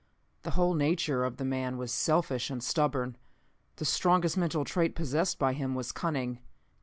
The 0.41 0.49
whole 0.57 0.73
nature 0.73 1.23
of 1.23 1.37
the 1.37 1.45
man 1.45 1.77
was 1.77 1.91
selfish 1.91 2.49
and 2.49 2.63
stubborn. 2.63 3.17
The 3.75 3.85
strongest 3.85 4.35
mental 4.35 4.65
trait 4.65 4.95
possessed 4.95 5.37
by 5.37 5.53
him 5.53 5.75
was 5.75 5.91
cunning. 5.91 6.39